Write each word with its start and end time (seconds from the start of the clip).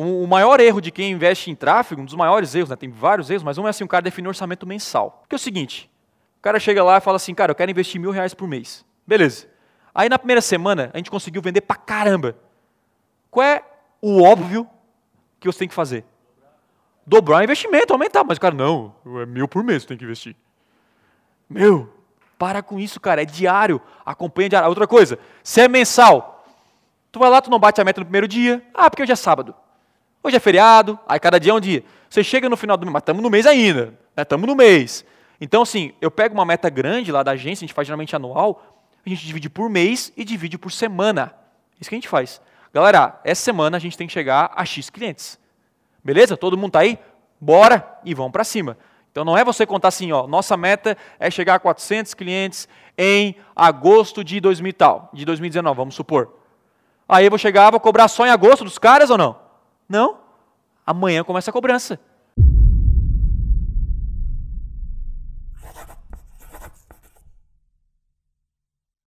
o 0.00 0.26
maior 0.26 0.60
erro 0.60 0.80
de 0.80 0.90
quem 0.90 1.12
investe 1.12 1.50
em 1.50 1.54
tráfego, 1.54 2.02
um 2.02 2.04
dos 2.04 2.14
maiores 2.14 2.54
erros, 2.54 2.70
né, 2.70 2.76
tem 2.76 2.90
vários 2.90 3.30
erros, 3.30 3.42
mas 3.42 3.58
um 3.58 3.66
é 3.66 3.70
assim, 3.70 3.84
o 3.84 3.88
cara 3.88 4.02
define 4.02 4.28
um 4.28 4.30
orçamento 4.30 4.66
mensal. 4.66 5.18
Porque 5.20 5.34
é 5.34 5.36
o 5.36 5.38
seguinte, 5.38 5.90
o 6.38 6.42
cara 6.42 6.58
chega 6.58 6.82
lá 6.82 6.98
e 6.98 7.00
fala 7.00 7.16
assim, 7.16 7.34
cara, 7.34 7.50
eu 7.50 7.54
quero 7.54 7.70
investir 7.70 8.00
mil 8.00 8.10
reais 8.10 8.32
por 8.32 8.48
mês. 8.48 8.84
Beleza. 9.06 9.46
Aí 9.94 10.08
na 10.08 10.18
primeira 10.18 10.40
semana, 10.40 10.90
a 10.94 10.96
gente 10.96 11.10
conseguiu 11.10 11.42
vender 11.42 11.60
pra 11.60 11.76
caramba. 11.76 12.36
Qual 13.30 13.44
é 13.44 13.62
o 14.00 14.22
óbvio 14.22 14.68
que 15.38 15.46
você 15.46 15.60
tem 15.60 15.68
que 15.68 15.74
fazer? 15.74 16.04
Dobrar 17.06 17.38
o 17.38 17.42
investimento, 17.42 17.92
aumentar. 17.92 18.24
Mas 18.24 18.38
o 18.38 18.40
cara, 18.40 18.54
não, 18.54 18.94
é 19.20 19.26
mil 19.26 19.48
por 19.48 19.62
mês 19.64 19.82
que 19.82 19.88
tem 19.88 19.96
que 19.96 20.04
investir. 20.04 20.36
Meu, 21.48 21.92
para 22.38 22.62
com 22.62 22.78
isso, 22.78 23.00
cara, 23.00 23.22
é 23.22 23.24
diário, 23.24 23.82
acompanha 24.06 24.48
diário. 24.48 24.68
Outra 24.68 24.86
coisa, 24.86 25.18
se 25.42 25.60
é 25.60 25.68
mensal, 25.68 26.44
tu 27.10 27.18
vai 27.18 27.28
lá, 27.28 27.42
tu 27.42 27.50
não 27.50 27.58
bate 27.58 27.80
a 27.80 27.84
meta 27.84 28.00
no 28.00 28.06
primeiro 28.06 28.28
dia, 28.28 28.64
ah, 28.72 28.88
porque 28.88 29.02
hoje 29.02 29.12
é 29.12 29.16
sábado. 29.16 29.54
Hoje 30.22 30.36
é 30.36 30.40
feriado, 30.40 30.98
aí 31.08 31.18
cada 31.18 31.40
dia 31.40 31.52
é 31.52 31.54
um 31.54 31.60
dia. 31.60 31.82
Você 32.08 32.22
chega 32.22 32.48
no 32.48 32.56
final 32.56 32.76
do 32.76 32.84
mês, 32.84 32.92
mas 32.92 33.00
estamos 33.00 33.22
no 33.22 33.30
mês 33.30 33.46
ainda, 33.46 33.94
estamos 34.16 34.46
né? 34.46 34.52
no 34.52 34.56
mês. 34.56 35.04
Então, 35.40 35.62
assim, 35.62 35.92
eu 36.00 36.10
pego 36.10 36.34
uma 36.34 36.44
meta 36.44 36.68
grande 36.68 37.10
lá 37.10 37.22
da 37.22 37.30
agência, 37.30 37.64
a 37.64 37.66
gente 37.66 37.74
faz 37.74 37.86
geralmente 37.86 38.14
anual, 38.14 38.84
a 39.04 39.08
gente 39.08 39.26
divide 39.26 39.48
por 39.48 39.70
mês 39.70 40.12
e 40.14 40.24
divide 40.24 40.58
por 40.58 40.70
semana. 40.70 41.34
Isso 41.80 41.88
que 41.88 41.96
a 41.96 41.98
gente 41.98 42.08
faz. 42.08 42.40
Galera, 42.72 43.18
essa 43.24 43.42
semana 43.42 43.78
a 43.78 43.80
gente 43.80 43.96
tem 43.96 44.06
que 44.06 44.12
chegar 44.12 44.52
a 44.54 44.64
X 44.64 44.90
clientes. 44.90 45.38
Beleza? 46.04 46.36
Todo 46.36 46.56
mundo 46.56 46.68
está 46.68 46.80
aí? 46.80 46.98
Bora 47.40 47.98
e 48.04 48.12
vamos 48.12 48.32
para 48.32 48.44
cima. 48.44 48.76
Então 49.10 49.24
não 49.24 49.36
é 49.36 49.42
você 49.42 49.64
contar 49.64 49.88
assim, 49.88 50.12
ó, 50.12 50.26
nossa 50.26 50.56
meta 50.56 50.96
é 51.18 51.30
chegar 51.30 51.54
a 51.54 51.58
400 51.58 52.12
clientes 52.12 52.68
em 52.96 53.34
agosto 53.56 54.22
de 54.22 54.38
2000 54.38 54.72
tal, 54.74 55.10
de 55.12 55.24
2019, 55.24 55.76
vamos 55.76 55.94
supor. 55.94 56.36
Aí 57.08 57.24
eu 57.24 57.30
vou 57.30 57.38
chegar, 57.38 57.70
vou 57.70 57.80
cobrar 57.80 58.06
só 58.08 58.26
em 58.26 58.30
agosto 58.30 58.62
dos 58.62 58.78
caras 58.78 59.08
ou 59.08 59.18
não? 59.18 59.39
Não. 59.90 60.18
Amanhã 60.86 61.24
começa 61.24 61.50
a 61.50 61.52
cobrança. 61.52 61.98